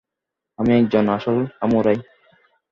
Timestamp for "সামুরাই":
1.57-1.97